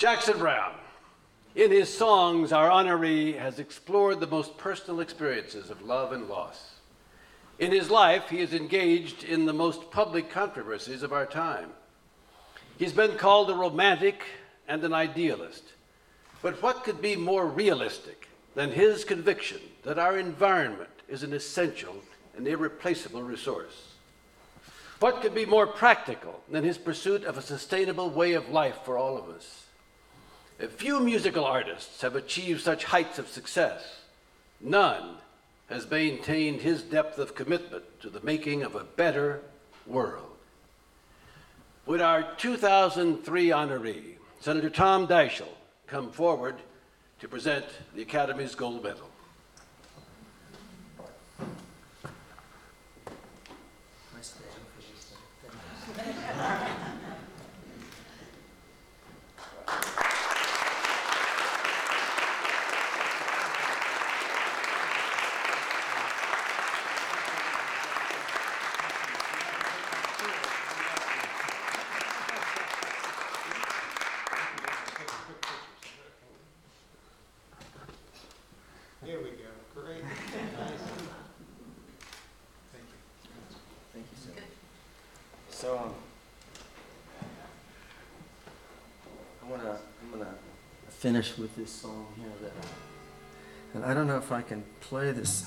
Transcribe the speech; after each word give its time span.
Jackson 0.00 0.38
Browne, 0.38 0.72
In 1.54 1.70
his 1.70 1.94
songs, 1.94 2.52
our 2.52 2.70
honoree 2.70 3.38
has 3.38 3.58
explored 3.58 4.18
the 4.18 4.26
most 4.26 4.56
personal 4.56 5.00
experiences 5.00 5.68
of 5.68 5.82
love 5.82 6.12
and 6.12 6.26
loss. 6.26 6.76
In 7.58 7.70
his 7.70 7.90
life, 7.90 8.30
he 8.30 8.38
is 8.38 8.54
engaged 8.54 9.24
in 9.24 9.44
the 9.44 9.52
most 9.52 9.90
public 9.90 10.30
controversies 10.30 11.02
of 11.02 11.12
our 11.12 11.26
time. 11.26 11.68
He's 12.78 12.94
been 12.94 13.18
called 13.18 13.50
a 13.50 13.54
romantic 13.54 14.22
and 14.66 14.82
an 14.84 14.94
idealist. 14.94 15.64
But 16.40 16.62
what 16.62 16.82
could 16.82 17.02
be 17.02 17.14
more 17.14 17.46
realistic 17.46 18.26
than 18.54 18.72
his 18.72 19.04
conviction 19.04 19.60
that 19.82 19.98
our 19.98 20.16
environment 20.16 20.88
is 21.10 21.24
an 21.24 21.34
essential 21.34 21.96
and 22.38 22.48
irreplaceable 22.48 23.22
resource? 23.22 23.92
What 24.98 25.20
could 25.20 25.34
be 25.34 25.44
more 25.44 25.66
practical 25.66 26.42
than 26.50 26.64
his 26.64 26.78
pursuit 26.78 27.24
of 27.24 27.36
a 27.36 27.42
sustainable 27.42 28.08
way 28.08 28.32
of 28.32 28.48
life 28.48 28.78
for 28.82 28.96
all 28.96 29.18
of 29.18 29.28
us? 29.28 29.66
Few 30.68 31.00
musical 31.00 31.44
artists 31.44 32.02
have 32.02 32.16
achieved 32.16 32.60
such 32.60 32.84
heights 32.84 33.18
of 33.18 33.28
success. 33.28 34.02
None 34.60 35.16
has 35.68 35.90
maintained 35.90 36.60
his 36.60 36.82
depth 36.82 37.18
of 37.18 37.34
commitment 37.34 37.84
to 38.00 38.10
the 38.10 38.20
making 38.20 38.62
of 38.62 38.74
a 38.74 38.84
better 38.84 39.42
world. 39.86 40.36
Would 41.86 42.00
our 42.00 42.34
2003 42.36 43.48
honoree, 43.48 44.16
Senator 44.40 44.70
Tom 44.70 45.06
Daschle, 45.06 45.48
come 45.86 46.10
forward 46.10 46.56
to 47.20 47.28
present 47.28 47.66
the 47.94 48.02
Academy's 48.02 48.54
Gold 48.54 48.82
Medal? 48.82 49.09
Here 79.04 79.18
we 79.18 79.30
go. 79.30 79.48
Great. 79.74 80.04
Nice. 80.04 80.12
Thank 82.70 82.84
you. 82.84 82.98
Thank 83.94 84.06
you, 84.10 84.16
sir. 84.18 84.42
So, 85.48 85.78
um, 85.78 85.94
I 89.42 89.50
wanna, 89.50 89.78
I'm 90.02 90.10
gonna 90.18 90.34
finish 90.90 91.38
with 91.38 91.56
this 91.56 91.72
song 91.72 92.08
here 92.18 92.28
that, 92.42 92.52
and 93.74 93.84
I 93.86 93.94
don't 93.94 94.06
know 94.06 94.18
if 94.18 94.30
I 94.32 94.42
can 94.42 94.64
play 94.80 95.12
this 95.12 95.46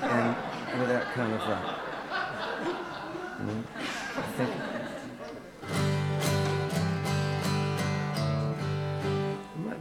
and 0.00 0.34
without 0.80 1.12
kind 1.12 1.34
of, 1.34 1.40
uh, 1.42 1.74
you 3.38 3.46
know, 3.46 3.64
I 4.16 4.22
think. 4.22 4.81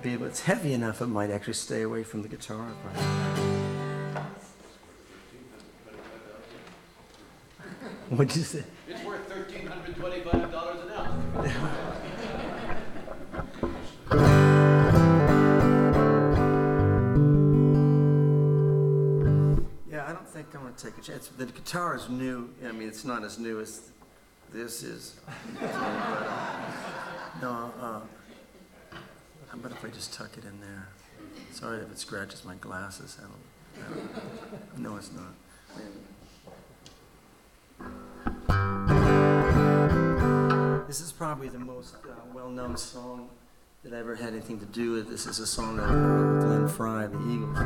Might 0.02 0.12
be, 0.12 0.18
but 0.18 0.26
it's 0.26 0.42
heavy 0.42 0.74
enough 0.74 1.00
it 1.02 1.08
might 1.08 1.30
actually 1.30 1.54
stay 1.54 1.84
away 1.84 2.04
from 2.04 2.24
the 2.24 2.28
guitar. 2.28 2.66
What'd 8.10 8.36
you 8.36 8.42
say? 8.42 8.64
It's 8.88 9.04
worth 9.04 9.30
$1,325 9.30 10.84
an 10.84 10.92
ounce. 10.92 11.54
Yeah, 19.90 20.06
I 20.08 20.14
don't 20.14 20.28
think 20.28 20.48
I'm 20.56 20.62
gonna 20.64 20.74
take 20.78 20.98
a 20.98 21.02
chance. 21.02 21.28
The 21.28 21.46
guitar 21.46 21.96
is 21.96 22.10
new. 22.10 22.50
I 22.66 22.72
mean, 22.72 22.88
it's 22.88 23.06
not 23.06 23.24
as 23.24 23.38
new 23.38 23.60
as 23.60 23.92
this 24.52 24.82
is. 24.84 25.20
No, 27.42 27.74
uh, 27.82 28.02
how 29.52 29.58
about 29.58 29.72
if 29.74 29.84
I 29.84 29.90
just 29.90 30.14
tuck 30.14 30.38
it 30.38 30.46
in 30.46 30.62
there? 30.62 30.88
Sorry 31.52 31.82
if 31.82 31.92
it 31.92 32.00
scratches 32.00 32.46
my 32.46 32.56
glasses. 32.56 33.18
I 33.20 33.24
don't, 33.24 33.34
I 33.76 33.80
don't, 33.90 34.80
no, 34.80 34.96
it's 34.96 35.12
not. 35.12 35.34
This 40.88 41.02
is 41.02 41.12
probably 41.12 41.50
the 41.50 41.60
most 41.60 41.96
uh, 41.96 42.14
well-known 42.34 42.78
song 42.78 43.28
that 43.84 43.94
I 43.94 43.98
ever 43.98 44.16
had 44.16 44.30
anything 44.30 44.58
to 44.60 44.66
do 44.66 44.94
with. 44.94 45.10
This 45.10 45.26
is 45.26 45.40
a 45.40 45.48
song 45.48 45.76
that 45.78 45.90
I 45.90 45.96
wrote 45.96 46.36
with 46.36 46.46
Glenn 46.46 46.68
Frey 46.70 47.08
the 47.08 47.20
Eagles. 47.30 47.58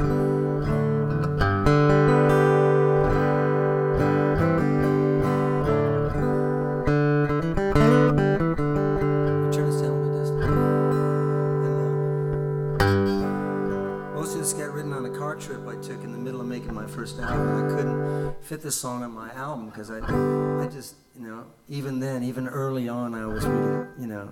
Trip 15.39 15.67
I 15.67 15.75
took 15.75 16.03
in 16.03 16.11
the 16.11 16.17
middle 16.17 16.41
of 16.41 16.47
making 16.47 16.73
my 16.73 16.87
first 16.87 17.19
album. 17.19 17.65
I 17.65 17.75
couldn't 17.75 18.43
fit 18.43 18.61
this 18.61 18.75
song 18.75 19.03
on 19.03 19.11
my 19.11 19.31
album 19.33 19.69
because 19.69 19.91
I, 19.91 19.97
I 19.97 20.67
just, 20.67 20.95
you 21.17 21.27
know, 21.27 21.45
even 21.69 21.99
then, 21.99 22.23
even 22.23 22.47
early 22.47 22.87
on, 22.89 23.13
I 23.13 23.25
was 23.25 23.45
really, 23.45 23.87
you 23.99 24.07
know, 24.07 24.29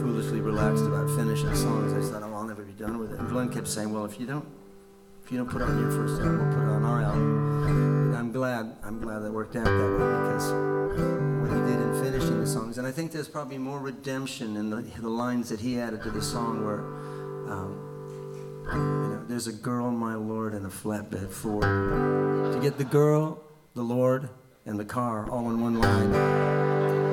foolishly 0.00 0.40
relaxed 0.40 0.84
about 0.84 1.08
finishing 1.16 1.54
songs. 1.54 1.92
I 1.92 2.00
just 2.00 2.12
thought, 2.12 2.22
oh, 2.22 2.32
I'll 2.34 2.44
never 2.44 2.62
be 2.62 2.72
done 2.72 2.98
with 2.98 3.12
it. 3.12 3.18
And 3.18 3.28
Glenn 3.28 3.48
kept 3.50 3.68
saying, 3.68 3.92
well, 3.92 4.04
if 4.04 4.18
you 4.18 4.26
don't, 4.26 4.46
if 5.24 5.32
you 5.32 5.38
don't 5.38 5.50
put 5.50 5.60
it 5.60 5.68
on 5.68 5.78
your 5.78 5.90
first 5.90 6.20
album, 6.20 6.38
we'll 6.38 6.54
put 6.54 6.62
it 6.62 6.70
on 6.70 6.84
our 6.84 7.02
album. 7.02 7.66
And 7.66 8.16
I'm 8.16 8.32
glad, 8.32 8.76
I'm 8.82 9.00
glad 9.00 9.20
that 9.20 9.32
worked 9.32 9.56
out 9.56 9.64
that 9.64 9.70
way 9.70 9.98
because 9.98 10.50
what 11.42 11.50
he 11.50 11.60
did 11.70 11.80
in 11.80 12.02
finishing 12.02 12.40
the 12.40 12.46
songs, 12.46 12.78
and 12.78 12.86
I 12.86 12.90
think 12.90 13.12
there's 13.12 13.28
probably 13.28 13.58
more 13.58 13.78
redemption 13.78 14.56
in 14.56 14.70
the, 14.70 14.82
the 14.98 15.08
lines 15.08 15.50
that 15.50 15.60
he 15.60 15.78
added 15.78 16.02
to 16.02 16.10
the 16.10 16.22
song 16.22 16.64
where, 16.64 16.80
um, 17.52 17.87
there's 19.28 19.46
a 19.46 19.52
girl, 19.52 19.90
my 19.90 20.14
lord, 20.14 20.54
and 20.54 20.66
a 20.66 20.68
flatbed 20.68 21.30
Ford. 21.30 21.62
To 21.62 22.58
get 22.60 22.78
the 22.78 22.84
girl, 22.84 23.42
the 23.74 23.82
Lord, 23.82 24.28
and 24.66 24.78
the 24.78 24.84
car 24.84 25.28
all 25.30 25.50
in 25.50 25.60
one 25.60 25.78
line. 25.78 26.12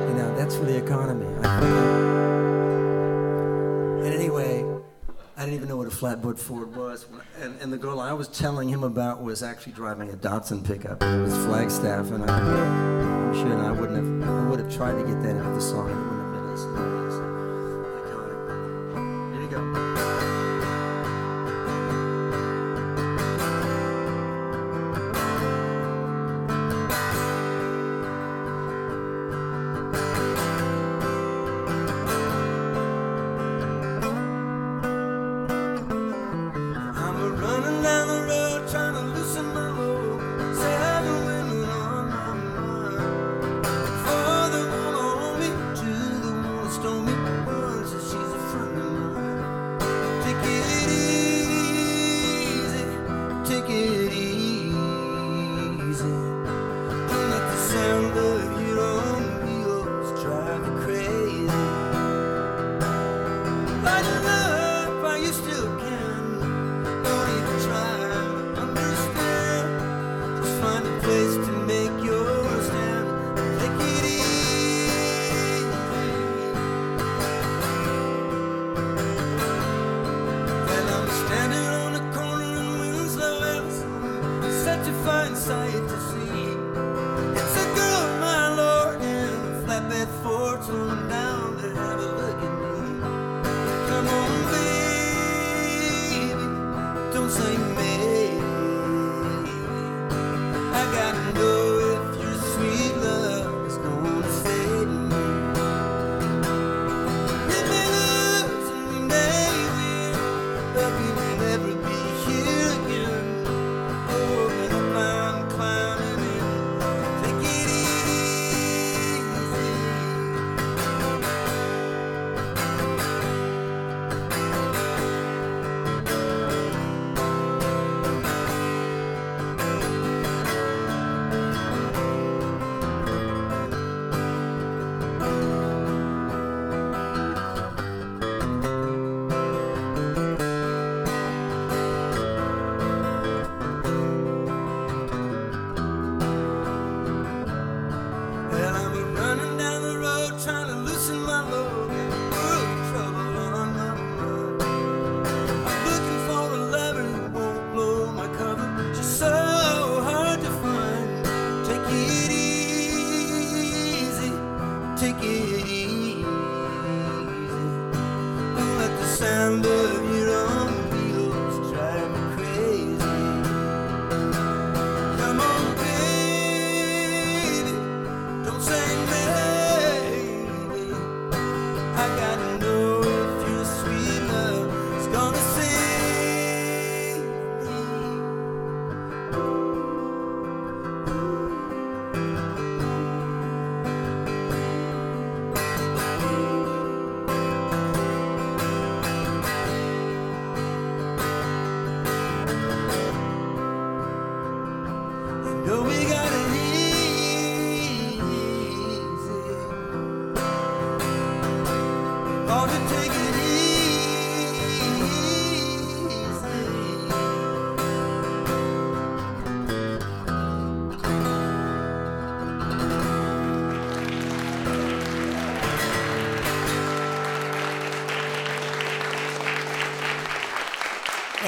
You 0.10 0.14
know, 0.16 0.36
that's 0.36 0.56
for 0.56 0.66
the 0.66 0.78
economy. 0.78 1.26
And 4.06 4.14
anyway, 4.14 4.64
I 5.38 5.42
didn't 5.42 5.56
even 5.56 5.68
know 5.68 5.78
what 5.78 5.88
a 5.88 5.92
flatbed 5.92 6.40
Ford 6.40 6.76
was. 6.76 7.06
And, 7.42 7.60
and 7.62 7.72
the 7.72 7.78
girl 7.78 8.00
I 8.00 8.14
was 8.14 8.28
telling 8.28 8.70
him 8.70 8.84
about 8.84 9.24
was 9.24 9.44
actually 9.44 9.74
driving 9.74 10.10
a 10.10 10.14
Datsun 10.14 10.66
pickup. 10.66 11.02
It 11.04 11.22
was 11.22 11.36
Flagstaff, 11.46 12.12
and 12.12 12.30
I, 12.30 12.40
I'm 12.40 13.34
sure 13.34 13.64
I 13.64 13.72
wouldn't 13.72 14.24
have. 14.24 14.30
I 14.30 14.50
would 14.50 14.60
have 14.60 14.74
tried 14.74 14.94
to 14.94 15.04
get 15.04 15.22
that 15.24 15.36
into 15.36 15.52
the 15.52 15.62
song. 15.62 15.90